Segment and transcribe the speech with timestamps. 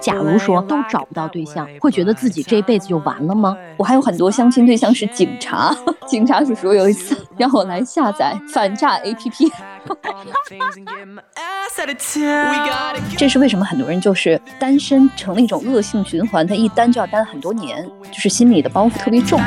[0.00, 3.56] 假如说都找不到对象，会觉得自己这辈子就完了吗？
[3.76, 5.76] 我还有很多相亲对象是警察，
[6.06, 9.50] 警察叔叔有一次 让我来下载反诈 APP。
[13.16, 16.46] 这是为什么很多人就是单身成了一种恶性循环？
[16.46, 19.38] 他一单就要单很多年，就是心里的包袱特别重。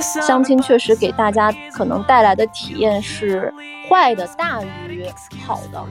[0.00, 3.52] 相亲确实给大家可能带来的体验是
[3.88, 4.68] 坏的大于
[5.46, 5.84] 好的。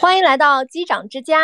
[0.00, 1.36] 欢迎来到机长之家，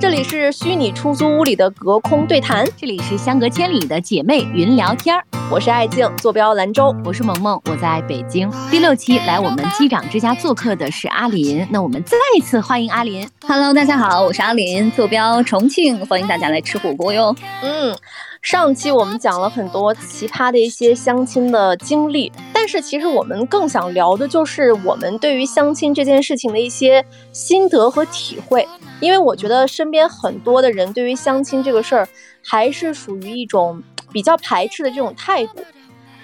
[0.00, 5.24] 这里是虚拟出租屋里的隔空对谈，这里是相隔千里的姐妹云聊天儿。
[5.50, 8.48] 我是爱静，坐标兰州；我是萌萌，我在北京。
[8.70, 13.28] 第六期来我们机长之家做客的是阿林，那我们再次欢迎阿林。
[13.44, 17.34] Hello，大家好，我是阿林，坐标重庆，欢迎大家来吃火锅哟。
[17.62, 17.96] 嗯。
[18.40, 28.66] 上期我们讲了很多奇葩的一些相亲的经历，但是其实我们更想聊的就是我们对于相亲这件事情的一些心得和体会。
[29.00, 32.08] 因为我觉得身边很多的人对于相亲这个事儿
[32.44, 33.82] 还是属于一种
[34.12, 35.64] 比较排斥的这种态度。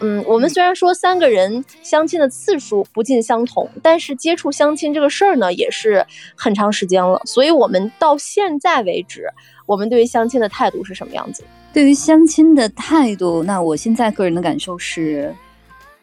[0.01, 6.05] 嗯，我们虽然说三个人相亲的次数不尽相同，但是接触相亲这个事儿呢也是
[6.37, 9.29] 很长时间了，所以我们到现在为止，
[9.67, 11.45] 我们对于相亲的态度是什么样子？
[11.73, 15.35] 对于相亲的态度，那我现在个人的感受是，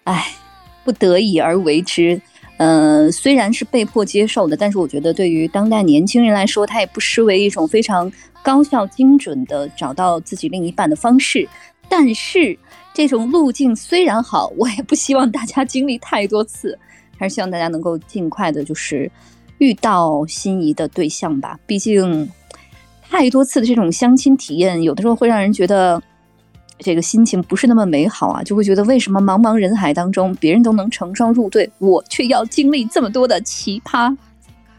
[0.06, 0.33] 哎，
[0.85, 2.19] 不得已而为之。
[2.62, 8.12] 呃，虽然是被迫接受的，但是我觉得对于当代年轻人来说，它也不失为一种非常
[8.44, 11.50] 高效、精准的找到自己另一半的方式。
[11.90, 12.56] 但是
[12.94, 16.78] 这种路径虽然好，我也不希望大家经历太多次，
[17.18, 19.12] 还是希望大家能够尽快的，就是
[19.58, 21.59] 遇到心仪的对象吧。
[21.66, 22.30] 毕竟。
[23.14, 26.02] 太多次的这种相亲体验，有的时候会让人觉得
[26.84, 34.16] 这个心情不是那么美好啊，就会觉得为什么茫茫人海当中，别人都能成双入对，我却要经历这么多的奇葩？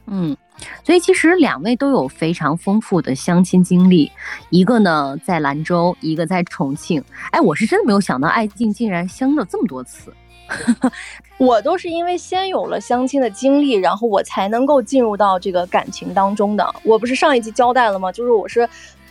[0.07, 0.37] 嗯，
[0.85, 4.11] 所以其实两位都有非常丰富的相亲经历，
[4.51, 7.03] 一个呢在兰州，一个在重庆。
[7.31, 10.13] 哎，我是真的没有想到，爱静竟然相了这么多次。
[11.39, 16.75] 我都是因为先有了相亲的经历，然后我才能够进入到这个感情当中的。
[16.85, 18.13] 我不是上一集交代了吗？
[18.13, 18.69] 就是我是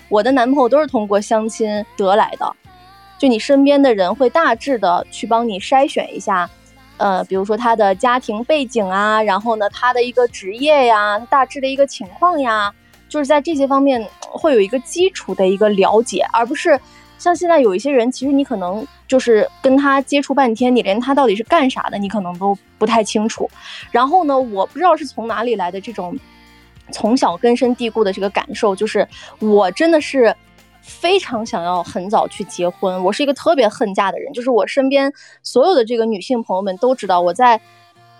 [0.08, 2.56] 我的男朋友都是通过相亲得来的。
[3.22, 6.50] 就你身边的人会大致的去帮你筛选一下，
[6.98, 12.74] 呃，比如说他的家庭背景啊，然后呢他的一个职业呀，大致的一个情况呀，
[13.08, 16.80] 就是在这些方面会有一个基础的一个了解，而不是。
[17.20, 23.48] 像现在有一些人，其实你可能就是跟他接触半天，你连他到底是干啥的，你可能都不太清楚。
[23.92, 26.18] 然后呢，我不知道是从哪里来的这种
[26.92, 29.08] 从小根深蒂固的这个感受，就是
[29.38, 30.36] 我真的是
[30.82, 33.04] 非常想要很早去结婚。
[33.04, 35.12] 我是一个特别恨嫁的人，就是我身边
[35.44, 37.60] 所有的这个女性朋友们都知道，我在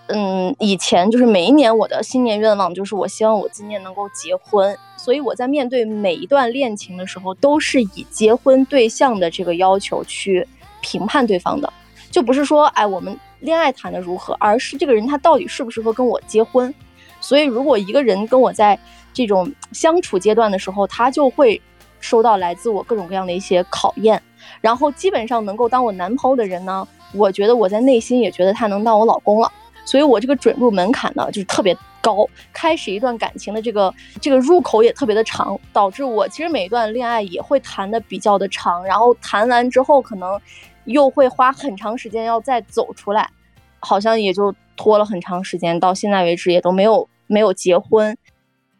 [0.08, 4.76] 嗯以前就是每一年我的新年愿望就是我希望我今年能够结婚。
[4.96, 10.46] 所以我在面对每一段恋情的时候，都是以结婚对象的这个要求去
[10.80, 11.72] 评判对方的，
[12.08, 16.72] 就不是说哎我们恋爱谈的如何，而是这个人他到底适不适合跟我结婚。
[17.20, 18.78] 所以如果一个人跟我在
[19.12, 21.60] 这种相处阶段的时候，他就会
[22.02, 24.22] 收到来自我各种各样的一些考验，
[24.60, 29.50] 然后基本上能够当我男朋友的人呢，我觉得我在内心也觉得他能当我老公了。
[29.86, 31.74] 所以我这个准入门槛呢，就是特别。
[32.04, 40.36] 高开始一段感情的这个这个入口也特别的长，导致我其实每一段恋爱也会谈的比较的长，然后谈完之后可能
[40.86, 43.30] 又会花很长时间要再走出来，
[43.78, 48.18] 好像也就拖了很长时间，到现在为止也都没有没有结婚。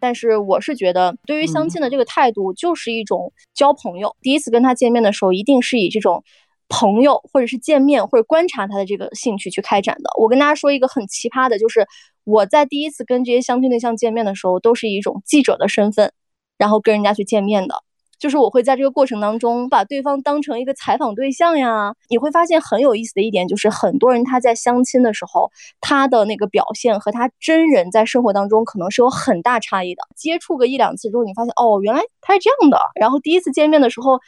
[0.02, 6.24] 但是我是觉得，对于相亲的这个态度就是一种交朋友，第一次跟他见面的时候，一定是以这种
[6.68, 10.10] 朋友或者是见面或者观察他的这个兴趣去开展的。
[10.18, 11.86] 我跟大家说一个很奇葩的，就是。
[12.24, 16.12] 我在第一次跟这些相亲对象见面的时候，都是以一种记者的身份，
[16.56, 17.82] 然后跟人家去见面的。
[18.22, 21.92] 就是我会在这个过程当中把对方当成一个采访对象呀。
[22.08, 30.02] 你会发现很有意思的一点，就是很多人他在相亲的时候，他的那个表现和他真人在生活当中可能是有很大差异的。
[30.14, 32.78] 接触个一两次之后，你发现哦，原来他是这样的。
[32.94, 34.20] 然后第一次见面的时候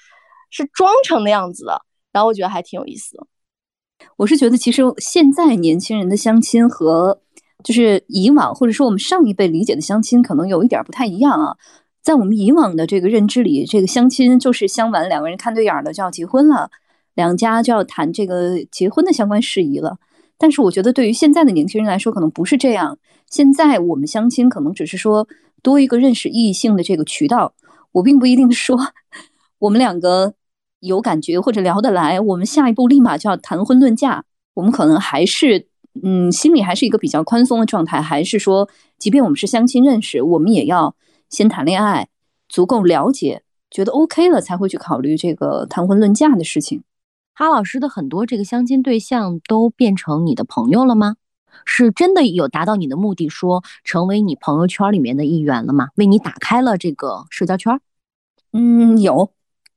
[0.51, 1.81] 是装成那样子的，
[2.11, 3.25] 然后我觉得还挺有意思的。
[4.17, 7.21] 我是觉得，其实现在年轻人的相亲和
[7.63, 11.57] 就是以往或者说我们上一辈理解的相亲，可能有一点不太一样啊。
[12.05, 16.71] 在我们以往的这个认知里，这个相亲就是相完两个人看对眼了就要结婚了，
[17.15, 19.97] 两家就要谈这个结婚的相关事宜了。
[20.37, 22.99] 但是我觉得对于现在的年轻人来说，可能不是这样。
[23.31, 25.27] 现在我们相亲可能只是说
[25.63, 27.55] 多一个认识异性的这个渠道。
[27.93, 28.79] 我并不一定说
[29.59, 30.35] 我们两个
[30.81, 34.25] 有感觉或者聊得来，我们下一步立马就要谈婚论嫁。
[34.53, 35.69] 我们可能还是
[36.03, 38.69] 嗯，心里还是一个比较宽松的状态，还是说，
[38.99, 40.95] 即便我们是相亲认识，我们也要
[41.35, 42.09] 先谈恋爱，
[42.49, 46.83] 足够了解，觉得 OK 了，才会去考虑这个谈婚论嫁的事情。
[47.35, 51.17] 哈老师的很多这个相亲对象都变成你的朋友了吗？
[51.65, 55.89] 是真的有达到你的目的，说成为你朋友圈里面的一员了吗？
[55.97, 57.81] 为你打开了这个社交圈？
[58.53, 59.33] 嗯，有，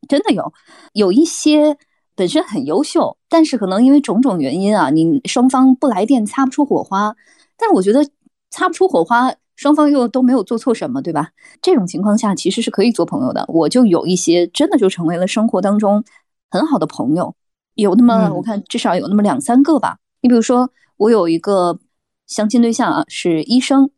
[0.07, 0.53] 真的有，
[0.93, 1.77] 有一些
[2.15, 7.15] 本身很优秀，但是可能因为种种原因啊，你双方不来电，擦不出火花。
[7.57, 8.07] 但是我觉得
[8.51, 11.31] 擦不出火花，双方又都没有做错什么，对吧？
[11.61, 13.43] 这种情况下其实是可以做朋友的。
[13.49, 16.03] 我就有一些真的就成为了生活当中
[16.49, 17.35] 很好的朋友。
[17.73, 19.97] 有那么，我看至少有那么两三个吧。
[20.21, 21.79] 你比如说，我有一个
[22.27, 23.89] 相亲对象啊，是医生。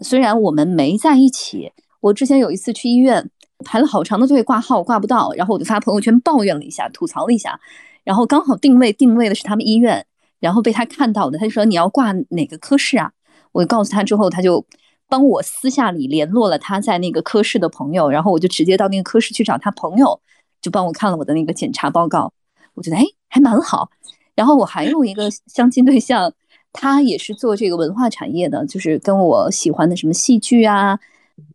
[0.00, 3.30] 虽然我们没在一起，我之前有一次去医院
[3.64, 7.58] 排了好长的队挂号挂不到，然后我就发朋友圈抱怨了一下，吐槽了一下。
[8.04, 10.06] 然后刚好定位定位的是他们医院，
[10.38, 13.10] 然后被他看到的，他就说你要挂哪个科室啊？
[13.52, 14.66] 我告诉他之后，他就
[15.08, 20.20] 帮我私下里联络了他在那个科室的朋友，然后我就直接到那个科室去找他朋友，
[20.60, 22.32] 就帮我看了我的那个检查报告。
[22.74, 23.88] 我觉得哎，还蛮好。
[24.34, 26.32] 然后我还有一个相亲对象，
[26.72, 30.98] 他也是做这个文化产业的，就是跟我喜欢的什么戏剧啊，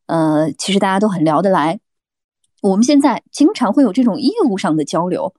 [0.05, 1.79] 呃，其实大家都很聊得来。
[2.61, 5.33] 我们现在经常会有这种业务上的交流，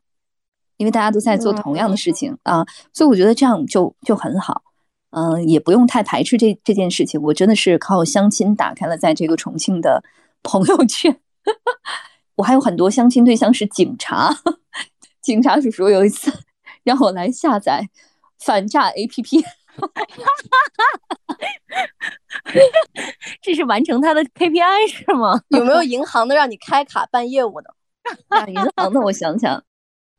[0.77, 4.63] 因为大家都在做同样的事情啊，所以我觉得这样就就很好。
[5.11, 7.21] 嗯，也不用太排斥这这件事情。
[7.23, 10.03] 我真的是靠相亲打开了在这个重庆的
[10.43, 11.21] 朋友圈。
[12.37, 14.35] 我还有很多相亲对象是警察。
[15.21, 16.33] 警察叔叔有一次
[16.83, 17.91] 让我来下载
[18.39, 19.45] 反诈 APP，
[23.43, 25.43] 这是完成他的 KPI 是吗？
[25.49, 27.75] 有没有银行的让你开卡办业务的？
[28.49, 29.63] 银行的我想想，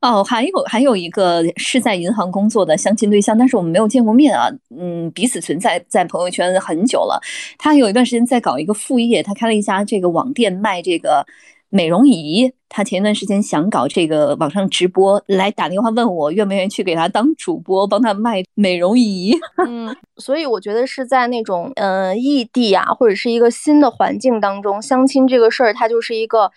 [0.01, 7.21] 哦，还有还有一个是在银行工作的相亲对象，但是我们没有见过面啊，嗯，彼此存在在朋友圈很久了。
[7.57, 11.25] 他有一段时间在搞一个副业，他开了一家这个网店卖这个。
[11.73, 19.33] 美容仪，他前一段时间想搞这个网上直播，来打电话问我愿不愿意去给他当主播，帮他卖美容仪。
[19.65, 26.51] 嗯，所以我觉得是在那种嗯异地啊，或者是一个新的环境当中，相亲这个事儿，它就是一个。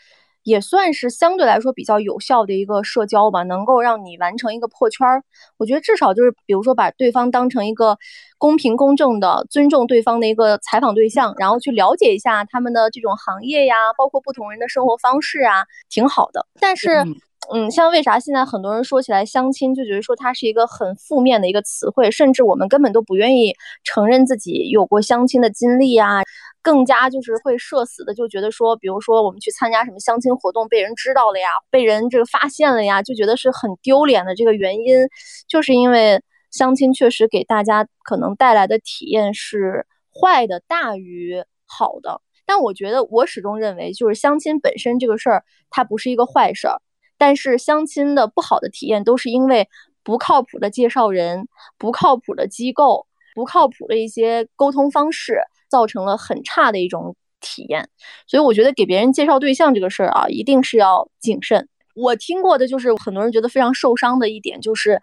[0.44, 5.22] 也算是相对来说比较有效的一个社交吧，能够让你完成一个破圈儿。
[5.56, 7.98] 我觉得至少就是，比如说把对方当成一个
[8.38, 16.46] 公平公正的、尊重对方的一个采访对象，然后去了解一下他们的这种行业呀，包括不同人的生活方式啊，挺好的。
[16.60, 17.04] 但是，
[17.52, 26.22] 嗯，像为啥现在很多人说起来相亲就觉得说它是一个很负面的一个词汇，甚至我们根本都不愿意承认自己有过相亲的经历啊。
[26.62, 34.34] 更加就是会社死的，就觉得说，比如说我们去参加什么相亲活动，被人知道了呀，被人这个发现了呀，就觉得是很丢脸的。
[34.34, 35.06] 这个原因，
[35.46, 39.86] 就是因为相亲确实给大家可能带来的体验是
[40.18, 42.22] 坏的大于好的。
[42.46, 46.80] 但我觉得，我始终认为，就是相亲本身这个事儿，它不是一个坏事儿。
[47.18, 49.68] 但是相亲的不好的体验，都是因为
[50.02, 55.40] 不靠谱的介绍人、不靠谱的机构、不靠谱的一些沟通方式。
[55.70, 57.88] 造成了很差的一种体验，
[58.28, 61.68] 所以我觉得给别人介绍对象这个事儿啊，一定是要谨慎。
[61.96, 65.00] 我听过的就是很多人觉得非常受伤的一点，就是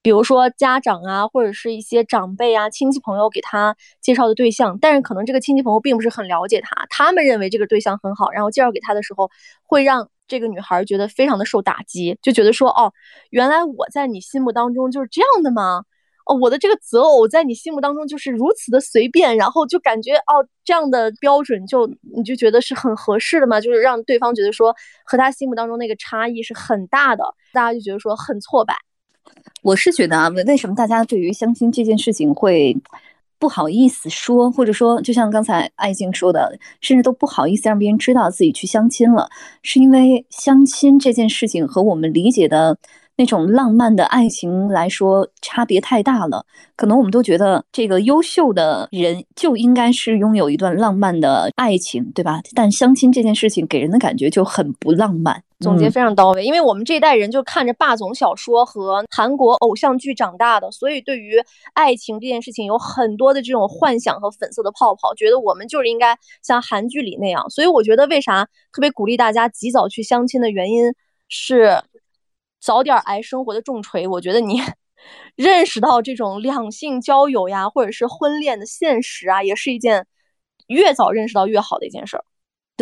[0.00, 9.28] 比如说家长啊，或者是一些长辈啊、亲戚朋友给他介绍的对象，但是可能这个亲戚朋友并不是很了解他，他们认为这个对象很好，然后介绍给他的时候，
[9.64, 12.92] 会让这个女孩觉得非常的受打击，就觉得说哦，
[13.30, 15.84] 原来我在你心目当中就是这样的吗？
[16.24, 24.72] 哦，我的这个择偶在你心目当中就是如此的随便，然后就感觉哦，这样的标准就你就觉得是很合适的嘛，就是让对方觉得说
[25.04, 28.76] 和他心目当中那个差异是很大的，大家就觉得说很挫败。
[29.62, 32.76] 我是觉得啊，为什么大家对于相亲这件事情会
[33.42, 39.28] 不好意思说，或者说就像刚才爱静说的，甚至都不好意思让别人知道自己去相亲了，
[39.64, 42.78] 是因为相亲这件事情和我们理解的。
[43.16, 46.44] 那种浪漫的爱情来说，差别太大了。
[46.76, 52.40] 可能我们都觉得这个优秀的人就应该是拥有一段浪漫的爱情，对吧？
[52.54, 55.42] 但相亲这件事情给人的感觉就很不浪漫。
[55.60, 61.34] 总结非常到位，因为我们这一代人就看着霸总小说和韩国偶像剧长大的，所以对于
[61.74, 67.48] 爱情这件事情有很多的这种幻想和粉色的泡泡，觉得我们就是应该像韩剧里那样。
[67.48, 70.92] 所以我觉得为啥特别鼓励大家及早去相亲的原因
[71.28, 71.80] 是。
[72.62, 74.60] 早点挨生活的重锤，我觉得你
[75.34, 80.06] 认识到这种两性交友呀，或者是婚恋的现实啊，也是一件
[80.68, 82.24] 越早认识到越好的一件事儿。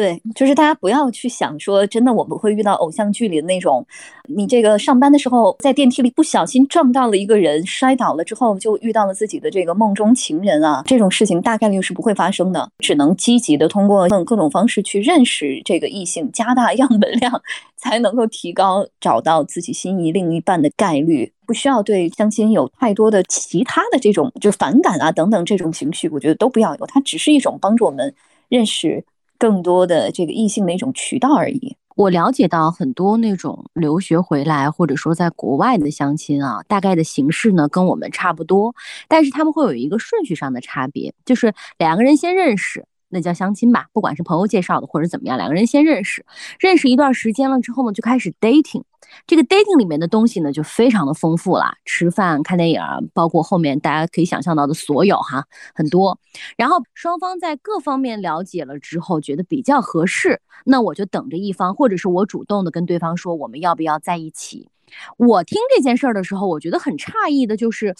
[0.00, 3.87] 对，就是大家不要去想说，真的我们会遇到偶像剧里的那种，
[4.30, 17.42] 你这个上班的时候在电梯里不小心撞到了一个人，摔倒了之后就遇到了自己的这个梦中情人啊，这种事情大概率是不会发生的，只能积极的通过各种方式去认识这个异性，加大样本量，
[17.76, 21.30] 才能够提高找到自己心仪另一半的概率。
[21.47, 28.14] 不需要对相亲有太多的其他的这种就反感啊等等这种情绪，我觉得都不要有，它只是一种帮助我们
[28.49, 29.04] 认识。
[29.40, 31.76] 更多的这个异性的一种渠道而已。
[31.97, 38.75] 我了解到很多那种留学回来或者说在国外的相亲啊，大概的形式呢跟我们差不多，
[39.09, 42.87] 但是他们会有一个顺序上的差别，就是两个人先认识。
[43.12, 46.25] 那叫相亲吧，不管是朋友介绍的或者怎么样，两个人先认识，
[46.61, 48.85] 认识一段时间了之后呢，就开始 dating。
[49.26, 52.80] 这个 dating 里面的东西呢，就非常的丰富了，吃饭、看电影，
[53.12, 56.18] 包括后面大家可以想象到的所有哈，很多。
[56.56, 64.68] 然后双方在各方面了解了之后，觉得比较合适，那我就等着一方，或者是我主动的跟对方说我们要不要在一起。
[65.16, 67.94] 我听这件事儿的时候，我觉得很诧异的就是，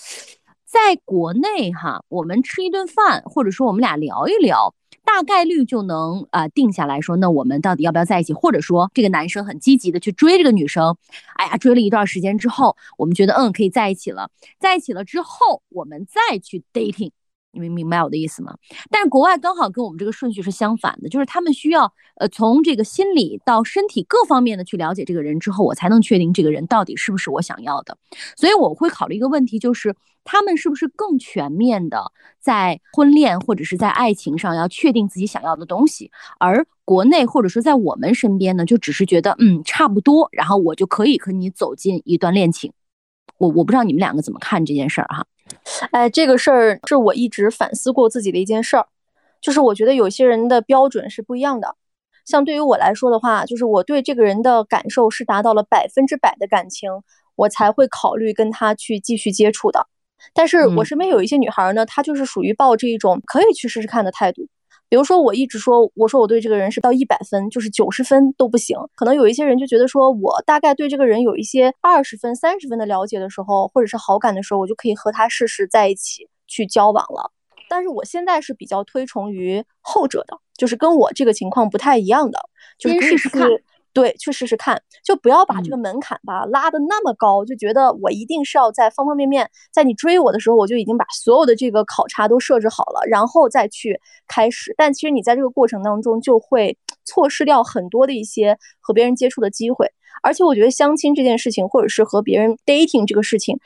[0.65, 4.75] 在国内哈，我们吃一顿饭，或者说我们俩聊一聊。
[5.17, 8.33] 大概率就能啊定下来说，那我们到底要不要在一起？
[8.33, 10.97] 或者说，这个男生很积极的去追这个女生，
[11.35, 17.11] 哎呀，追了一段时间之后，我们觉得嗯可以在一起了，在一起了之后，我们再去 dating。
[17.53, 18.55] 你们明白我的意思吗？
[18.91, 27.97] 但是国外刚好跟我们这个顺序是相反的，就是他们需要呃从这个心理到身体各方面的去了解这个人之后，我才能确定这个人到底是不是我想要的。
[28.37, 42.73] 所以我会考虑一个问题，就是他们是不是更全面的在婚恋或者是在爱情上要确定自己想要的东西，而国内或者说在我们身边呢，就只是觉得嗯差不多，然后我就可以和你走进一段恋情。
[43.39, 45.25] 我我不知道你们两个怎么看这件事儿哈。
[45.93, 48.87] 哎，这个事儿是我一直反思过自己的一件事儿，
[49.41, 51.77] 就是我觉得有些人的标准是不一样的。
[52.27, 56.91] 像对于我来说的话，就是我对这个人的感受是达到了百分之百的感情，
[57.35, 59.87] 我才会考虑跟他去继续接触的。
[60.35, 64.47] 但是我身边有一些女孩呢，她就是属于抱着一种可以去试试看的态度。
[64.91, 68.77] 比如说，我一直说，我说我对这个人是到一百分，就是九十分都不行。
[68.97, 77.31] 可能有一些人就觉得说，我大概对这个人有一些二十分、三十分的了解的时候，或者是好感的时候，我就可以和他试试在一起去交往了。
[77.69, 82.41] 但是我现在是比较推崇于后者的，就是跟我这个情况不太一样的，
[82.77, 83.49] 就是可以试试看。
[83.93, 94.73] 对，去试试看，就不要把这个门槛吧拉的那么高，就觉得我一定是要在方方面面，在你追我的时候，我就已经把所有的这个考察都设置好了，然后再去开始。
[94.77, 99.91] 但其实你在这个过程当中就会错失掉很多的一些和别人接触的机会。
[100.23, 103.59] 而且我觉得相亲这件事情，或者是和别人 dating 这个事情，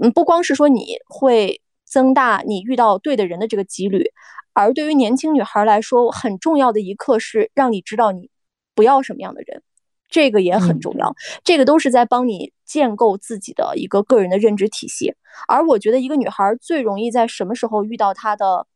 [0.00, 4.12] 嗯，不光是说你会增大你遇到对的人的这个几率，
[4.52, 8.30] 而对于年轻女孩来说，很重要的一刻是让你知道你。
[8.76, 9.62] 不要什么样的人，
[10.08, 11.12] 这个也很重要。
[11.42, 15.14] 这个都是在帮你建构自己的一个个人的认知体系。
[15.48, 18.66] 而我觉得，一个女孩最容易在什么时候遇到她的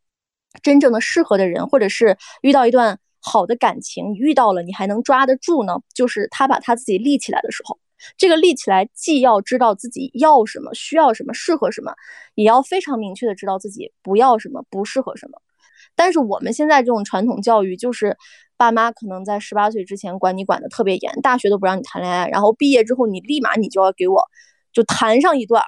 [0.62, 5.78] 真正的适合的人，或者是遇到一段好的感情，遇到了你还能抓得住呢？
[5.95, 7.78] 就是她把她自己立起来的时候。
[8.16, 11.95] 这个立起来，既要知道自己要什么、需要什么、适合什么，
[12.35, 15.40] 也要非常明确的知道自己不要什么、不适合什么。
[15.95, 18.16] 但是我们现在这种传统教育就是。
[18.60, 24.22] 爸妈可能在十八岁之前管你管的特别严，大学都不让你谈恋爱，然后毕业之后你立马你就要给我
[24.70, 25.64] 就谈上一段，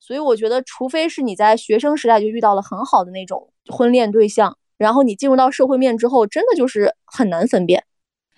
[0.00, 7.84] 所以我觉得，除非是你在学生时代就遇到了很好的那种婚恋对象，然后你进入到社会面之后，真的就是很难分辨。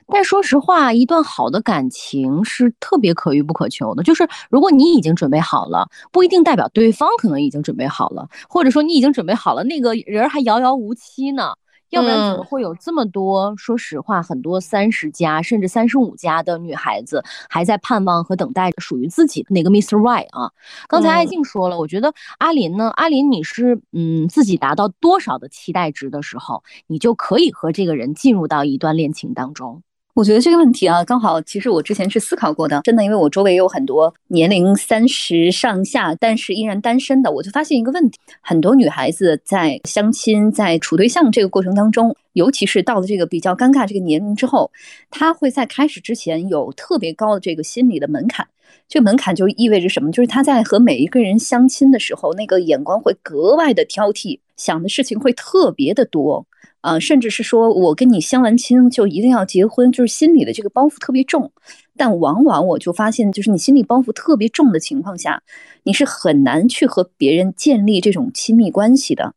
[0.07, 11.55] 但说实话，一段好的感情是特别可遇不可求的，就是如果你已经准备好了，不一定代表对方可能已经准备好了，或者说你已经准备好了，那个人还遥遥无期呢。
[11.95, 13.55] 要不然怎么会有这么多？
[13.57, 19.97] 说实话，很多三十加甚至三十五加的女孩子还在盼望和等待属于自己的那个 Mr.
[19.97, 20.51] Right 啊。
[20.89, 29.83] 刚才艾静说了，我觉得阿林呢，阿林你是嗯自己达到多少的期待值的时候，你就可以和这个人进入到一段恋情当中。
[30.15, 44.71] 我觉得这个问题啊，刚好其实我之前是思考过的，真的，因为我周围有很多年龄三十上下，但是依然单身的，我就发现一个问题：很多女孩子在相亲、在处对象这个过程当中，尤其是到了这个比较尴尬这个年龄之后，
[45.11, 48.47] 她会在开始之前有特别高的这个心理的门槛。
[48.87, 50.13] 这个门槛就意味着什么？
[50.13, 56.47] 就是她在和每一个人相亲的时候，那个眼光会格外的挑剔，想的事情会特别的多。
[56.85, 61.51] 啊，甚至是说我跟你相完亲就一定要结婚，就是心里的这个包袱特别重。
[61.97, 65.43] 但往往我就发现，就是你心里包袱特别重的情况下，
[65.85, 69.33] 你是很难去和别人建立这种亲密关系的，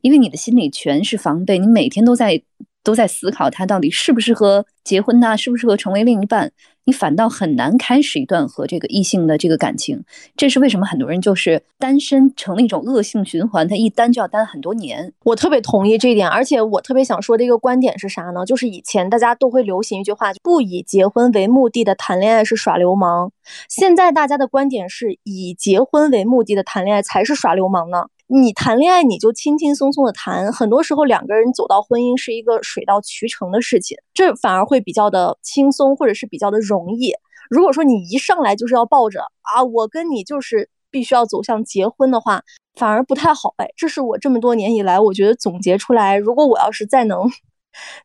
[0.00, 2.42] 因为你的心里全是防备，你每天都在。
[2.88, 6.52] 都在思考他到底适不适合结婚呐，适不适合成为另一半。
[6.84, 10.02] 你反倒很难开始一段和这个异性的这个感情，
[10.38, 15.12] 这是为什么很多人就是单身成了一种恶性循环，他一单就要单很多年。
[15.24, 18.46] 我特别同意这一点，而且我特别想说的一个观点是啥呢？
[18.46, 23.32] 就是以前大家都会流行一句话，不以结婚为目的的谈恋爱是耍流氓。
[23.68, 28.06] 现在大家的观点是以结婚为目的的谈恋爱才是耍流氓呢。
[28.30, 37.14] 你谈恋爱你就轻轻松松的谈，很多时候两个人走到婚姻是一个水到渠成的事情，这反而会比较的轻松，或者是比较的容易。
[37.48, 42.42] 如果说你一上来就是要抱着啊，我跟你就是必须要走向结婚的话，
[42.74, 43.66] 反而不太好哎。
[43.74, 47.30] 这是我这么多年以来我觉得总结出来，如果我要是再能，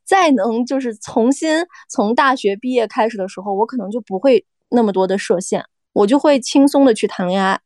[0.05, 7.59] 再能就是重新从大学毕业开始的时候，我可能就不会那么多的设限，我就会轻松的去谈恋爱。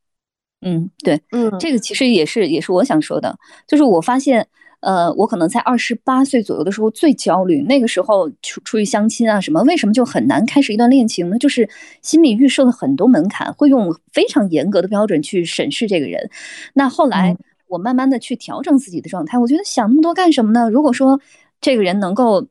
[0.61, 3.37] 嗯，对，嗯，这个其实也是也是我想说的，
[3.67, 4.47] 就是我发现，
[4.79, 11.37] 呃，我可能在二十八岁左右的时候最焦虑，那个时候出出去相亲啊什么，为什么就很难开始一段恋情呢？
[11.37, 11.69] 就是
[12.01, 16.29] 心理预设了很多门槛，会用非常严格的标准去审视这个人。
[16.73, 17.37] 那后来
[17.67, 20.69] 我慢慢的去调整自己的状态，我觉得想那么多干什么呢？
[20.71, 21.21] 如果说
[21.61, 22.47] 这个人能够，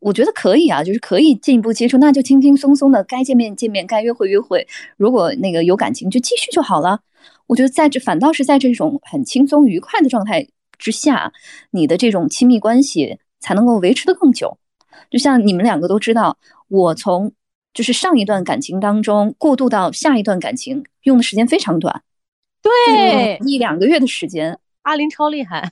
[0.00, 4.64] 我觉得可以啊，就是可以进一步接触，那就轻轻松松的该见面见面，该约会约会，
[4.96, 7.00] 如果那个有感情就继续就好了。
[7.48, 10.46] 我觉得在这反倒是在这种很轻松愉快的状态
[10.78, 11.32] 之下，
[11.72, 14.56] 你的这种亲密关系才能够维持的更久。
[15.10, 16.38] 就像你们两个都知道，
[16.68, 17.32] 我从
[17.74, 22.02] 就是上一段感情当中过渡到下一段感情用的时间非常短，
[22.62, 24.58] 对，一两个月的时间。
[24.82, 25.70] 阿林超厉害，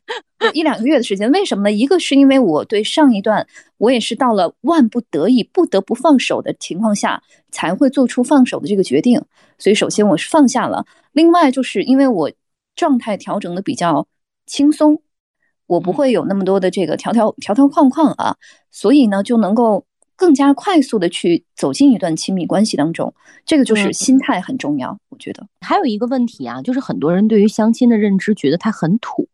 [0.52, 1.72] 一两个月的时间，为什么呢？
[1.72, 3.46] 一个是因为我对上一段，
[3.78, 9.20] 我也是到了万不得已不得不放手的情况下，才会做出放手的这个决定。
[9.58, 12.30] 所以首先我是放下了，另外就是因为我
[12.74, 14.06] 状态调整的比较
[14.46, 15.00] 轻松，
[15.66, 18.36] 我不会有那么多的这个条条条条框框啊，
[18.70, 19.84] 所以呢就能够。
[20.16, 23.12] 更加快速的去走进一段亲密关系当中，
[23.44, 24.98] 这个就是心态很重要。
[25.10, 29.28] 我觉得还有一个问题啊，就是很多人对于相亲的认知觉得它很土。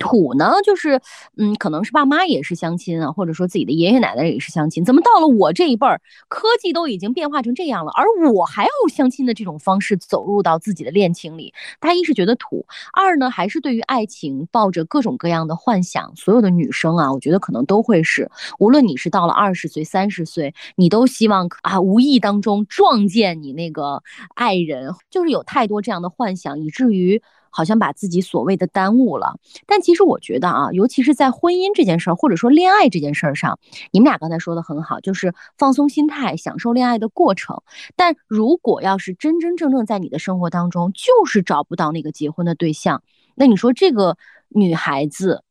[0.00, 1.00] 土呢，就是
[1.36, 4.84] 嗯，可能是爸妈也是相亲啊，或者说自己的爷爷奶奶也是相亲。
[4.84, 11.54] 怎么到了我这一辈儿，科技都已经变化成这样了，而我还要相亲的这种方式走入到自己的恋情里？
[11.80, 16.12] 他一是觉得土，二呢还是对于爱情抱着各种各样的幻想。
[16.16, 18.28] 所有的女生啊，我觉得可能都会是，
[18.58, 24.02] 无论你是到了二十岁、三十岁，你都希望啊无意当中撞见你那个
[24.34, 27.22] 爱人，就是有太多这样的幻想，以至于。
[27.52, 33.58] 好像把自己所谓的耽误了，但其实我觉得啊，尤其是在婚姻这件事儿，或者说恋爱这件事儿上，
[33.90, 37.60] 你们俩刚才说的很好，就是放松心态，享受恋爱的过程。
[37.96, 43.02] 但如果要是真真正正在你的生活当中，就是找不到那个结婚的对象，
[43.34, 44.16] 那你说这个
[44.50, 45.42] 女孩子，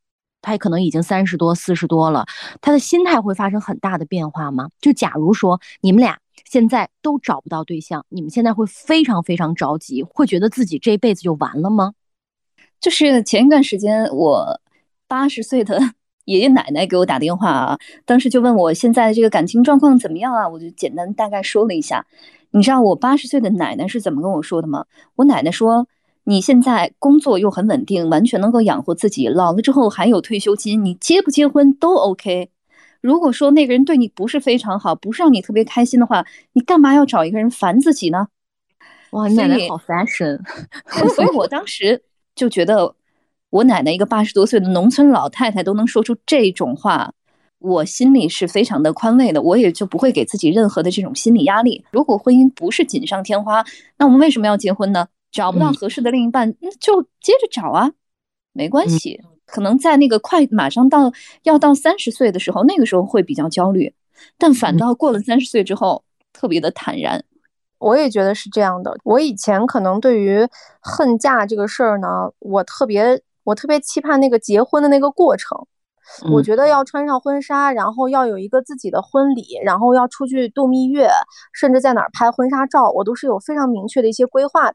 [0.41, 2.25] 他可能已经三十多、四十多了，
[2.61, 4.69] 他的心态会发生很大的变化吗？
[4.81, 6.17] 就假如说你们俩。
[6.45, 11.93] 现在都找不到对象，你们现在会非常非常着急，会觉得自己这辈子就完了吗？
[12.79, 14.59] 就是前一段时间，我
[15.07, 15.79] 八十岁的
[16.25, 22.07] 爷爷奶奶给我打电话啊，当时就问我现在这个感情状况怎么样啊，我就简单大概说了一下。
[22.51, 24.85] 你知道我八十岁的奶奶是怎么跟我说的吗？
[25.17, 25.87] 我奶奶说
[26.29, 32.51] ：“你现在工作又很稳定，完全能够养活自己，老了之后还有退休金，你结不结婚都 OK。”
[33.01, 38.27] 如果说那个人对你不是非常好，不是让你特别开心的话，你干嘛要找一个人烦自己呢？
[39.09, 40.39] 哇，你奶奶好 fashion，
[41.15, 42.03] 所以我当时
[42.35, 42.93] 就觉得，
[43.49, 47.11] 我奶奶一个八十多岁的农村老太太都能说出这种话，
[47.57, 51.83] 我心里是非常的宽慰的，我也就不会给自己任何的这种心理压力。
[51.89, 53.65] 如果婚姻不是锦上添花，
[53.97, 55.07] 那我们为什么要结婚呢？
[55.31, 57.91] 找不到合适的另一半，那就接着找啊，
[58.53, 59.21] 没关系。
[59.45, 61.11] 可能在那个快马上到
[61.43, 63.93] 要到三十岁的时候，那个时候会比较焦虑，
[64.37, 67.23] 但反倒过了三十岁之后，特别的坦然。
[67.79, 68.95] 我也觉得是这样的。
[69.03, 70.47] 我以前可能对于
[70.81, 75.65] 恨嫁这个事儿呢，我特别我特别期盼那个结婚的那个过程。
[76.31, 81.07] 我觉得要穿上婚纱，然后要有一个自己的婚礼，然后要出去度蜜月，
[81.53, 84.73] 甚至在哪儿拍婚纱照，我都是有非常明确的一些规划的。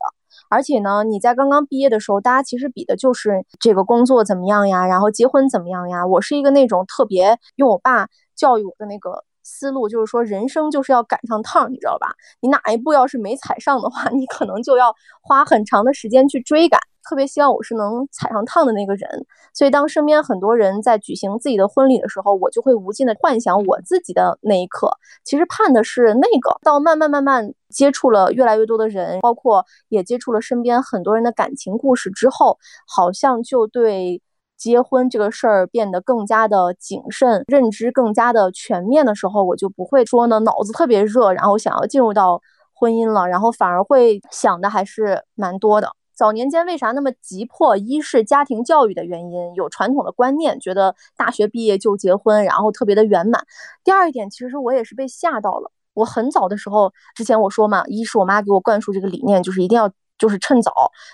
[0.55, 6.07] 而且呢，你在刚刚毕业的时候，大家其实比的就是这个工作怎么样呀，然后结婚怎么样呀。
[6.07, 12.09] 我是一个那种特别用我爸教育我的那个思路，就是说人生就是要赶上趟，你知道吧？
[12.41, 16.81] 你哪一步要是没踩上的话， 你可能就要花很长的时间去追赶。
[17.07, 24.91] 特别希望我是能踩上趟的那个人，所以当身边很多人在举行自己的婚礼的时候，我就会无尽的幻想我自己的那一刻。
[25.23, 34.23] 其实盼的是那个，到慢慢慢慢接触了越来越多的人，包括也接触了身边很多人的感情故事之后，好像就对
[34.57, 42.41] 结婚这个事儿变得更加的谨慎，认知更加的全面的时候，我就不会说呢脑子特别热，然后想要进入到
[42.73, 45.91] 婚姻了，然后反而会想的还是蛮多的。
[46.15, 47.77] 早年间为啥那么急迫？
[47.77, 53.45] 一是家庭教育的原因，有传统的观念，觉得大学毕业就结婚，然后特别的圆满。
[53.83, 55.73] 第二一点，其实我也是被吓到了。
[55.93, 59.91] 我很早的时候，之前我说嘛，一是我妈给我灌输这个理念，就是一定要。
[60.19, 60.73] 就是趁早，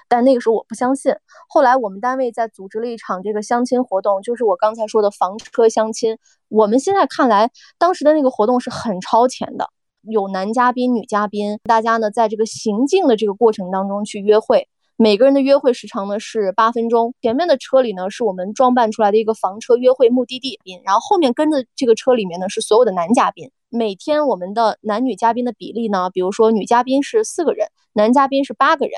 [0.09, 1.15] 但那个时候我不相信。
[1.49, 6.19] 后来我们单位在组织了一场这个相亲活动，就是我刚才说的房车相亲。
[6.49, 9.71] 我们现在看来，当时的那个活动是很超前的，
[10.03, 14.69] 有男嘉宾、女嘉宾，大家呢在这个行进的这个过程当中去约会，
[15.03, 17.15] 每个人的约会时长呢是八分钟。
[17.23, 23.51] 前面的车里呢是我们装扮出来的一个房车约会目的地，然后后面跟着这个车里面呢是所有的男嘉宾。
[23.71, 27.69] 每天我们的男女嘉宾的比例呢，比如说女嘉宾是四个人。
[27.95, 28.93] 男嘉宾是八个人，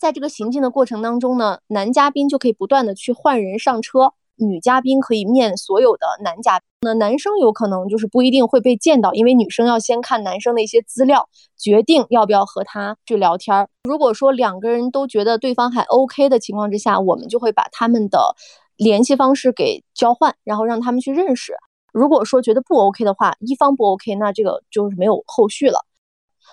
[0.00, 6.66] 在这个行进的过程当中呢，男嘉宾就可以不断的去换人上车，女嘉宾可以面所有的男嘉宾。
[6.82, 13.68] 那男生有可能就是不一定会被见到，因为女生要先看男生的一些资料，决定要不要和他去聊天。
[13.84, 18.34] 如果说两个人都觉得对方还 OK 的情况之下，我们就会把他们的
[18.76, 21.54] 联系方式给交换，然后让他们去认识。
[21.92, 25.86] 如果说觉得不 OK 的话，一方不 OK，那这个就是没有后续了。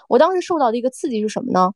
[0.07, 1.71] 我当时受到的一个刺激是什么呢？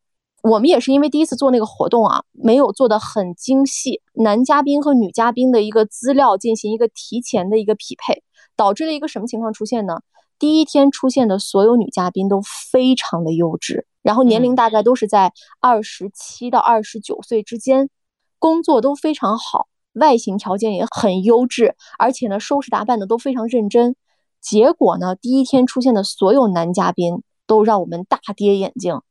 [0.48, 8.22] 我们也是因为第一次做那个活动啊，没有做的很精细，男嘉宾和女嘉宾的一个资料进行一个提前的一个匹配，
[8.56, 10.02] 导致了一个什么情况出现呢？
[10.38, 17.90] 第一天出现的所有女嘉宾都非常的优质，然后年龄大概都是在二十七到二十九岁之间，
[18.38, 23.96] 工作都非常好，外形条件也很优质，而且呢收拾打扮的都非常认真。
[24.42, 27.24] 结果呢，第一天出现的所有男嘉宾。
[27.48, 29.02] 都让我们大跌眼镜，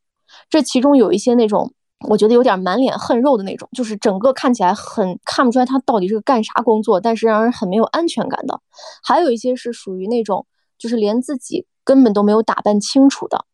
[0.51, 1.73] 这其中有一些那种，
[2.09, 8.61] 我觉得有点满脸横肉的那种，就是整个看起来很看不出来他到底是干啥工作，但是让人很没有安全感的。
[9.03, 10.47] 还有一些是属于那种，
[10.79, 13.45] 就是连自己根本都没有打扮清楚的。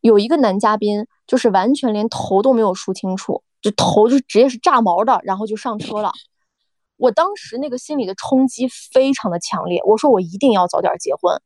[0.00, 6.12] 有一个男嘉宾，就是完全连头都没有梳清楚，就头就直接是炸毛的，然后就上车了。
[6.96, 11.40] 我当时那个心里的冲击非常的强烈，我说我一定要早点结婚。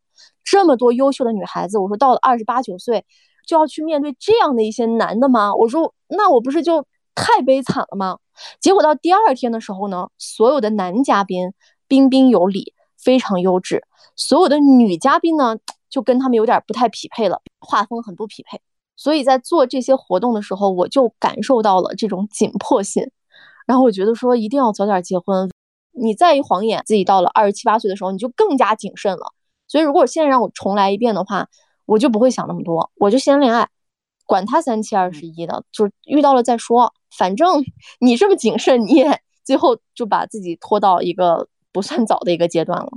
[0.45, 3.05] 这么多优秀的女孩子，我说到了二十八九岁
[3.47, 5.55] 就要去面对这样的一些男的吗？
[5.55, 8.19] 我说那我不是就太悲惨了吗？
[8.61, 11.53] 结果到第二天的时候呢，所有的男嘉宾
[11.87, 13.79] 彬彬有礼，非常优质；
[14.17, 15.57] 所有的女嘉宾呢，
[15.89, 18.61] 就跟他们有点不太匹配了，画风很不匹配。
[18.97, 23.11] 所以在做这些活动的时候，我就感受到了这种紧迫性，
[23.67, 25.51] 然后我觉得说一定要早点结婚。
[25.97, 29.33] 你再一晃眼，自己到了二十七八岁的时候，你就更加谨慎了。
[29.69, 31.49] 所以，如果现在让我重来一遍的话，
[31.87, 33.69] 我就不会想那么多，我就先恋爱，
[34.27, 36.93] 管他三七二十一的，就是遇到了再说。
[37.17, 37.63] 反正
[38.01, 42.91] 你这么谨慎，你也最后就把自己拖到一个不算早的一个阶段了。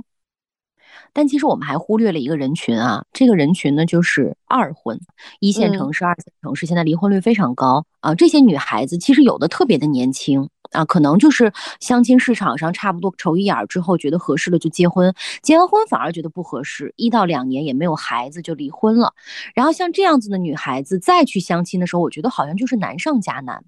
[1.12, 5.00] 但其实我们还忽略了一个人群啊，这个人群呢就是二婚，
[5.40, 8.14] 一线城市、二线城市现在离婚率非常高啊。
[8.14, 19.14] 这些女孩子其实有的特别的年轻啊，可能就是相亲市场上差不多瞅一眼之后觉得合适了就结婚，结完婚反而觉得不合适，一到两年也没有孩子就离婚了。
[19.54, 23.64] 然后像这样子的女孩子再去相亲的时候，我觉得好像就是难上加难，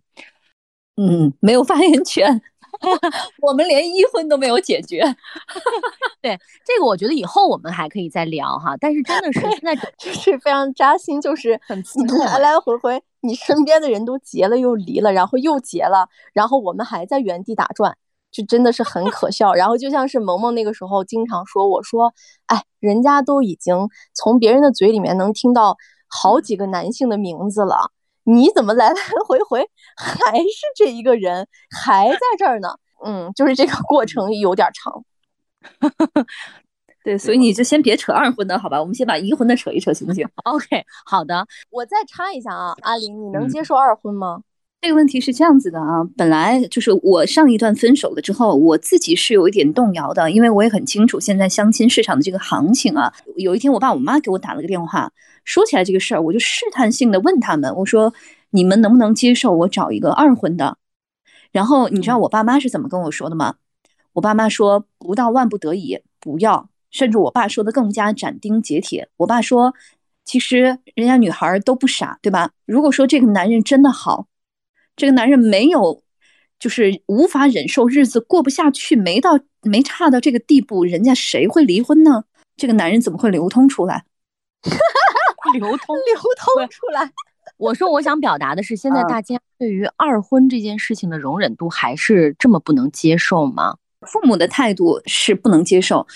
[0.97, 2.43] 嗯，没有发言权。
[3.43, 5.03] 我们连一婚都没有解决，
[6.23, 8.77] 对这个我觉得以后我们还可以再聊哈。
[8.79, 11.83] 但是真的是现在就是非常扎心，就是很
[12.27, 17.97] 来来回回，你身边的人都结了又离了，然后又结了，然后我们还在原地打转，
[18.31, 19.53] 就真的是很可笑。
[19.55, 22.13] 然后就像是萌萌那个时候经常说，我说，
[22.47, 25.77] 哎，人家都已经从别人的嘴里面能听到
[26.09, 27.93] 好几个男性的名字了。
[28.25, 32.77] 你怎么来来回回还是这一个人，还在这儿呢？
[33.05, 35.03] 嗯，就是这个过程有点长。
[37.03, 41.47] 对，所以你就先别扯二婚的好吧，我们先把一婚的扯一扯，行不行？OK，好的。
[41.71, 44.43] 我再插一下啊，阿玲，你能接受二婚吗？
[44.83, 53.13] 这个问题是这样子的啊，本来就是我上一段分手了之后，我自己是有一点动摇的，因为我也很清楚现在相亲市场的这个行情啊。
[53.37, 55.13] 有一天，我爸我妈给我打了个电话。
[55.45, 58.13] 说起来这个事儿，我就试探性的问他们，我说
[58.51, 60.77] 你们能不能接受我找一个二婚的？
[61.51, 63.57] 然后你知道我爸妈是怎么跟我说的吗？
[64.13, 69.09] 我爸妈说不到万不得已不要，甚至我爸说的更加斩钉截铁。
[69.17, 69.75] 我爸说，
[70.25, 72.51] 其实人家女孩都不傻，对吧？
[72.67, 74.27] 如果说这个男人真的好，
[74.97, 76.03] 这个男人没有
[76.59, 82.25] 就是无法忍受日子过不下去，没到没差到这个地步，人家谁会离婚呢？
[82.57, 84.05] 这个男人怎么会流通出来？
[85.55, 87.11] 流通 流通出来。
[87.57, 93.77] 我说，我想表达的是，现在大家对于二婚这件事情的容忍度还是这么不能接受吗？
[94.07, 96.07] 父母的态度是不能接受。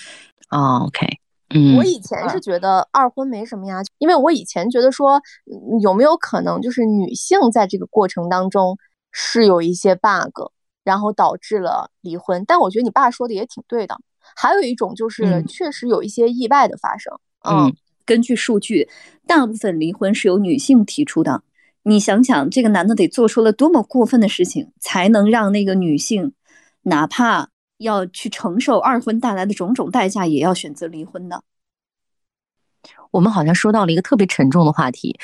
[0.55, 1.05] 哦，OK，
[1.49, 5.21] 嗯，我以前是觉得二婚没什么呀，因为我以前觉得说
[5.81, 8.77] 有没有可能就是女性在这个过程当中
[9.11, 10.51] 是有一些 bug，
[10.85, 12.45] 然后导致了离婚。
[12.47, 13.97] 但我觉得你爸说的也挺对的。
[14.35, 17.13] 还有一种就是确实有一些意外的发生。
[17.43, 18.89] 嗯，根据数据，
[19.27, 21.43] 大部分离婚是由女性提出的。
[21.83, 26.33] 你想想，这个男的得做出了多么过分的事情，才能让那个女性，
[26.81, 31.41] 哪怕要去承受二婚带来的种种代价，也要选择离婚呢？
[33.09, 35.17] 我们好像说到了一个特别沉重的话题，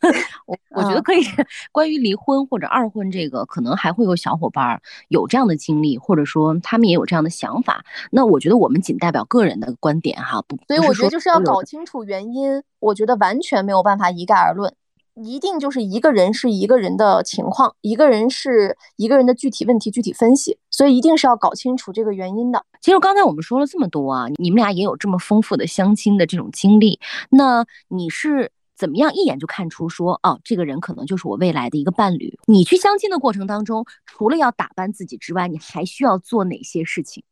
[0.46, 1.24] 我我觉得可以
[1.70, 7.84] 关于离婚或者二婚这个，可能还会有小伙伴有这样的经历，或者说他们也有这样的想法。
[8.10, 12.62] 那我觉得我们仅代表个人的观点哈，不，所以我觉得就是要搞清楚原因。
[12.80, 14.74] 我觉得完全没有办法一概而论。
[15.14, 22.64] 一定就是一个人是一个人的情况，一个人是一个人的具体问题具体分析，所以一定是要搞清楚这个原因的。
[22.80, 32.38] 其实刚才我们说了这么多啊，你们俩也有这么丰富的相亲的这种经历，那你是怎么样一眼就看出说，哦，这个人可能就是我未来的一个伴侣？
[32.46, 37.22] 你去相亲的过程当中，除了要打扮自己之外，你还需要做哪些事情？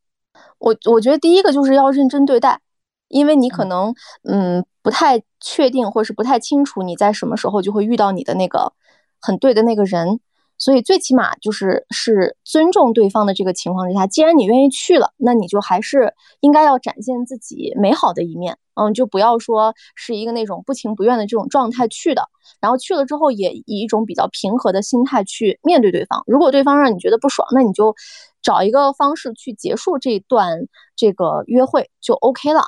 [0.59, 2.61] 我我觉得第一个就是要认真对待。
[3.09, 8.73] 因为你可能，嗯，不太确定，或是不太清楚你在什么时候就会遇到你的那个
[9.21, 10.21] 很对的那个人，
[10.57, 22.29] 所以最起码就是是尊重对方的这个情况之下，既然你愿意去了，那你就还是应该要展现自己美好的一面，嗯，就不要说是一个那种不情不愿的这种状态去的，
[22.61, 26.23] 然后去了之后也以一种比较平和的心态去面对对方。
[26.27, 27.95] 如果对方让你觉得不爽，那你就
[28.43, 30.67] 找一个方式去结束这段
[30.97, 32.63] 这个约会就 OK 了。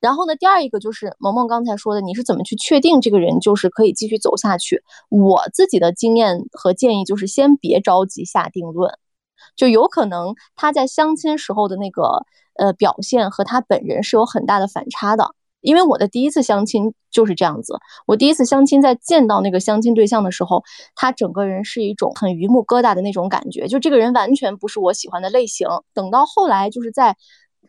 [0.00, 4.82] 然后呢，第二一个就是萌萌刚才说的，你是怎么去确定这个人就是可以继续走下去？
[5.10, 8.94] 我自己的经验和建议就是先别着急下定论，
[9.56, 15.34] 就有可能他在相亲时候的那个呃表现和他本人是有很大的反差的。
[15.60, 17.74] 因为我的第一次相亲就是这样子，
[18.06, 20.62] 我第一次相亲在见到那个相亲对象的时候，
[20.94, 25.68] 他整个人是一种很榆木疙瘩的那种感觉，就这个人完全不是我喜欢的类型。
[25.92, 27.18] 等到后来就是在。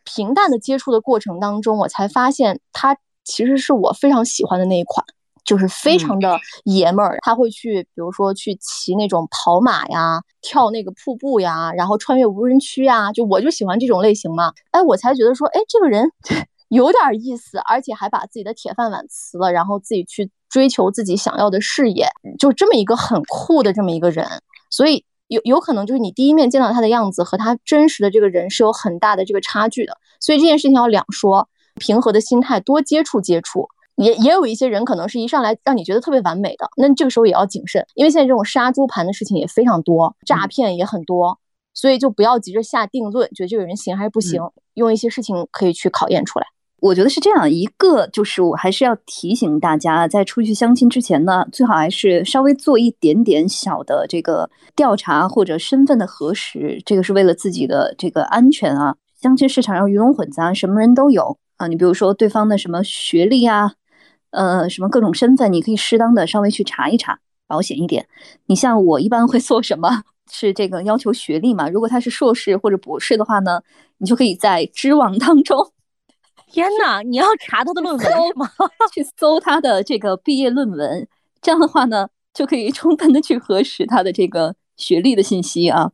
[0.04, 5.04] 平淡的接触的过程当中，我才发现他其实是我非常喜欢的那一款，
[5.44, 7.18] 就是非常的爷们儿。
[7.22, 14.52] 他会去，比如说去骑那种跑马呀，跳那个瀑布呀，然后穿越无人区呀，就我就喜欢这种类型嘛。
[14.70, 16.10] 哎，我才觉得说，哎，这个人
[16.68, 24.26] 有点意思，而且还把自己的铁饭碗辞了，然后自己去追求自己想要的事业，就这么一个很酷的这么一个人，
[24.70, 25.04] 所以。
[25.32, 33.66] 有有可能就是你第一面见到他的样子和他真实的这个人是有很大的这个差距的，所以这件事情要两说，平和的心态多接触接触，
[33.96, 41.38] 也也有一些人可能是一上来让你觉得特别完美的，那这个时候也要谨慎，因为现在这种杀猪盘的事情也非常多，诈骗也很多，
[41.72, 44.42] 所以就不要急着下定论，觉得这个人行还是不行，
[44.74, 46.46] 用一些事情可以去考验出来。
[46.82, 58.96] 我觉得是这样一个，就是我还是要提醒大家，在出去相亲之前呢，最好还是稍微做一点点小的这个调查或者身份的核实，这个是为了自己的这个安全啊。
[59.20, 61.68] 相亲市场上鱼龙混杂，什么人都有啊。
[61.68, 63.74] 你比如说对方的什么学历啊，
[64.32, 67.16] 呃，什么各种身份，你可以适当的稍微去查一查，
[67.46, 68.08] 保险一点。
[68.46, 70.02] 你像我一般会做什么？
[70.28, 71.68] 是这个要求学历嘛？
[71.68, 73.60] 如果他是硕士或者博士的话呢，
[73.98, 75.72] 你就可以在知网当中。
[76.52, 77.00] 天哪！
[77.00, 78.46] 你要查他的论文吗？
[78.92, 81.08] 去搜他的这个毕业论文，
[81.40, 85.90] 这样的话呢，就可以充分的去核实他的这个学历的信息啊。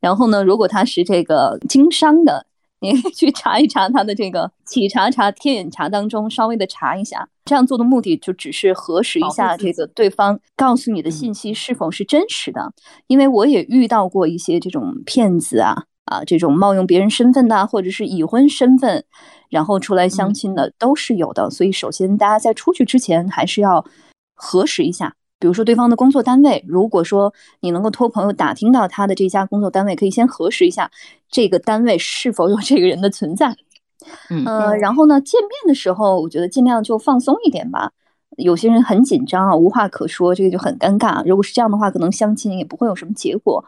[0.00, 2.44] 然后呢，如果他是这个经商的，
[2.80, 7.28] 你去查一查他的这个企查查、天眼查当中稍微的查一下。
[7.44, 12.72] 这样做的目的就只是核实一下这个对方告诉你的信息是否是真实的。
[13.06, 19.02] 因为我也遇到过一些这种骗子啊啊，这种冒用别人身份的，或者是已婚身份。
[19.48, 23.84] 然后出来相亲的都是有的，所以首先大家在出去之前还是要
[24.36, 30.88] 核实一下，比如说对方的工作单位，如果说你能够托朋友打听到他的这家工作单位，可以先核实一下
[31.28, 33.56] 这个单位是否有这个人的存在。
[34.28, 34.44] 嗯，
[34.78, 37.90] 然后呢，见面的时候我觉得尽量就放松一点吧，
[38.36, 41.26] 有些人很紧张啊，无话可说，这个就很尴尬。
[41.26, 43.64] 如果是这样的话，可能相亲也不会有什么结果。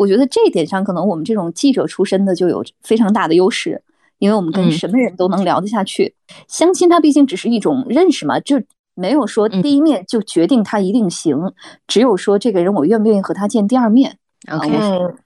[0.00, 3.82] 我觉得这一点上，可能我们这种记者出身的就有非常大的优势。
[4.18, 6.14] 因为我们跟什么人都能聊得下去，
[6.46, 8.62] 相亲它毕竟只是一种认识嘛，就
[8.94, 11.52] 没有说第一面就决定他一定行，
[11.86, 14.16] 只有说这个人我愿不愿意和他见第二面。
[14.50, 14.68] OK，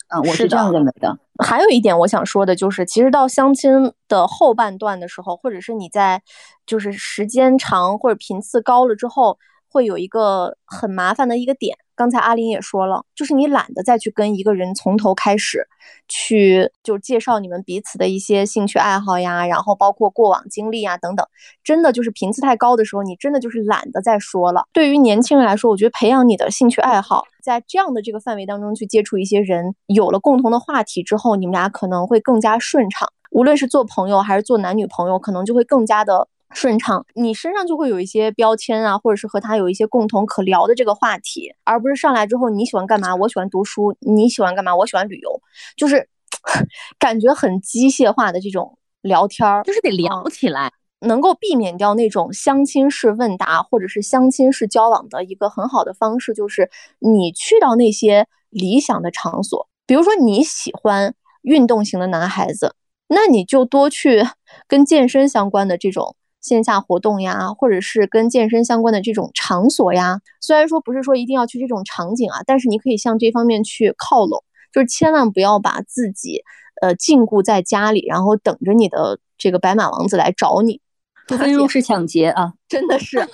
[0.08, 1.16] 啊，我是这样认为的。
[1.44, 6.22] 还有一点我想说的就是，其实到相亲的后半段的时候，或者是你在
[6.66, 9.38] 就是时间长或者频次高了之后。
[9.74, 11.76] 会有一个很麻烦的一个点。
[11.96, 15.66] 刚才阿林也说了，就是你懒得再去跟一个人从头开始，
[16.08, 21.26] 去就介绍你们彼此的一些兴趣爱好呀，然后包括过往经历啊等等，
[21.64, 24.64] 真的就是频次太高的时候，你真的就是懒得再说了。
[24.72, 33.08] 对于年轻人来说，我觉得培养你的兴趣爱好，在这样的这个范围当中去接触一些人，有了共同的话题之后，你们俩可能会更加顺畅。
[33.30, 36.28] 无论是做朋友还是做男女朋友，可能就会更加的。
[36.54, 45.42] 顺畅，你身上就会有一些标签啊，或者是和他有一些共同可聊的这个话题，而不是上来之后你喜欢干嘛，我喜欢读书，你喜欢干嘛，我喜欢旅游，
[45.76, 46.08] 就是
[46.98, 62.74] 感觉很机械化的这种聊天儿，就是得聊起来，能够避免掉那种相亲式问答或者是相亲式交往的一个很好的方式，就是你去到那些理想的场所，比如说你喜欢运动型的男孩子，
[63.08, 64.22] 那你就多去
[64.68, 66.14] 跟健身相关的这种。
[66.44, 76.42] 线下活动呀，或者是跟健身相关的这种场所呀，虽然说不是说一定要去这种场景啊，但是你可以向这方面去靠拢，就是千万不要把自己
[76.82, 80.82] 呃禁锢在家里，然后等着你的这个白马王子来找你，
[81.26, 82.52] 除非入室抢劫啊！
[82.68, 83.26] 真的是，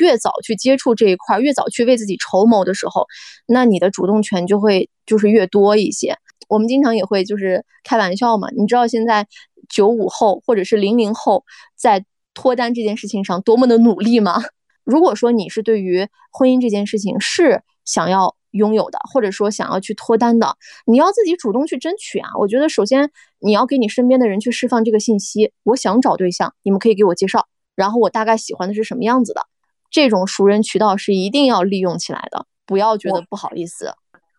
[0.00, 3.04] 越早去接触这一块，越早去为自己筹谋的时候，
[3.46, 6.16] 那你的主动权就会就是越多一些。
[6.48, 9.26] 我们经常也会就是开玩笑嘛，你知道现在
[9.68, 11.44] 九五后或者是零零后
[11.76, 12.02] 在。
[12.34, 14.42] 脱单这件事情上多么的努力吗？
[14.84, 22.30] 如果说你是对于婚姻这件事情是想要拥有的，或者说想要去脱单的，你要自己主动去争取啊！
[22.38, 29.42] 我觉得首先你要给你身边的人去释放这个信息，我想找对象，你们可以给我介绍，然后我大概喜欢的是什么样子的，
[29.90, 33.92] 这种熟人渠道是一定要利用起来的，不要觉得不好意思。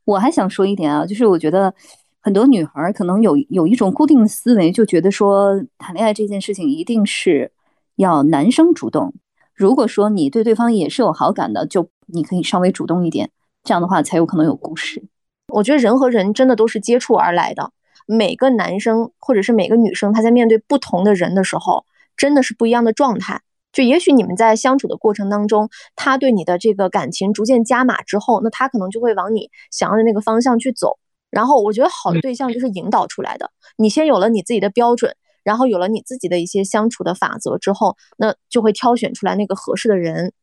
[0.04, 1.73] 我还想说一点啊，就是我觉得
[2.19, 7.54] 很多女孩可能有有一种固定的思维，就觉得说谈恋爱这件事情一定是。
[7.95, 9.13] 要男生主动。
[9.54, 13.30] 如果说你对对方也是有好感的，就你可以稍微主动一点，
[13.63, 15.04] 这样的话才有可能有故事。
[15.47, 17.71] 我觉得人和人真的都是接触而来的，
[18.08, 21.86] 每个男生或者是每个女生，他在面对不同的人的时候，
[22.17, 23.41] 真的是不一样的状态。
[23.71, 30.97] 就也许你们在相处的过程当中，他对你的这个感情逐渐加码之后，那他可能就会往你想要的那个方向去走。
[31.30, 35.15] 然后我觉得好的对象就是引导出来的，你先有了你自己的标准。
[35.43, 40.34] 然后有了你自己的一些相处的法则之后，那就会挑选出来那个合适的人。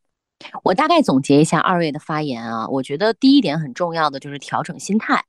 [0.63, 5.21] 我大概总结一下二位的发言啊，我觉得第一点很重要的就是调整心态，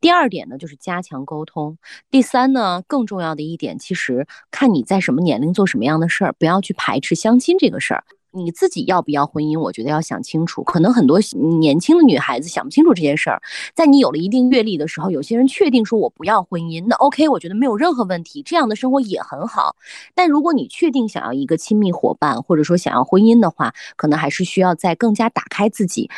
[0.00, 1.78] 第二点呢就是加强沟通，
[2.10, 8.02] 第三呢更重要的一点，其实看你在什么年龄做什么样的事儿，不要去排斥相亲这个事儿。
[8.36, 9.58] 你自己要不要婚姻？
[9.58, 10.62] 我觉得要想清楚。
[10.62, 11.18] 可能很多
[11.60, 13.40] 年轻的女孩子想不清楚这件事儿。
[13.74, 19.74] 在你有了一定阅历的时候，有些人确定说我不要婚姻，那 OK，我觉得没有任何问题，这样的生活也很好。
[20.14, 26.10] 但如果你确定想要一个亲密伙伴，或者说想要婚姻的话，可能还是需要再更加打开自己。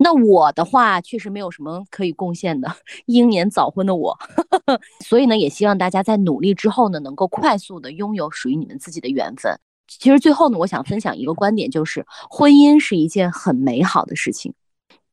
[0.00, 2.72] 那我的话确实没有什么可以贡献的，
[3.06, 4.16] 英年早婚的我，
[5.04, 9.58] 所以呢，也希望大家在努力之后呢，能够快速的拥有属于你们自己的缘分。
[9.88, 14.54] 其实最后呢，我想分享一个观点，就是婚姻是一件很美好的事情。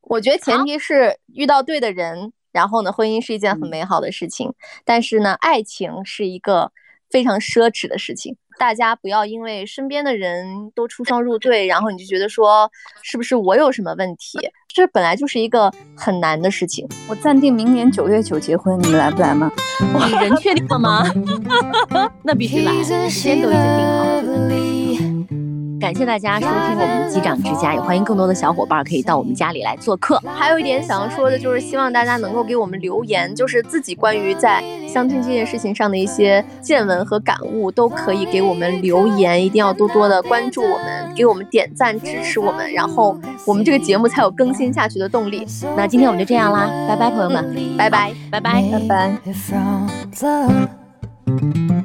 [0.02, 4.52] 我觉得前提是遇到对的人，然后呢，婚姻是一件很美好的事情。
[4.84, 6.70] 但是呢，爱情是一个
[7.10, 8.36] 非常奢侈的事情。
[8.58, 12.70] 大家不要因为身边的人都出双入对，然后你就觉得说
[13.02, 14.38] 是不是我有什么问题？
[14.76, 16.86] 这本来就是一个很难的事情。
[17.08, 19.50] 我暂定明年九月九结婚，你们来不来吗？
[19.80, 21.02] 你人确定了吗？
[22.22, 22.70] 那必须来，
[23.08, 24.75] 时间都已经定好了。
[25.80, 30.20] 感谢大家收听我们的机长之家，也欢迎更多的小伙伴可以到我们家里来做客。
[30.34, 39.44] 还有一点想要说的就是，希望大家能够给我们留言，就是自己关于在相亲这件事情上的一些见闻和感悟，都可以给我们留言。
[39.44, 45.46] 一定要多多的关注我们，给我们点赞支持我们，然后我们这个节目才有更新下去的动力。
[45.76, 49.12] 那今天我们就这样啦，拜拜，朋友们，拜拜，拜拜，拜
[51.38, 51.75] 拜。